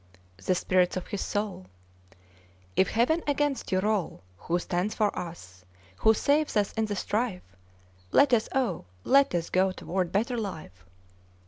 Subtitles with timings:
[0.43, 1.67] 'The Spirits of his soul.
[2.75, 5.63] 'If Heaven against you roll, Who stands for us?
[5.97, 7.43] who saves us in the strife?
[8.11, 10.85] Let us, O let us go toward better life!